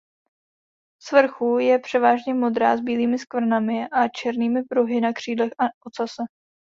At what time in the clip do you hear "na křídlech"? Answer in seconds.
5.01-5.51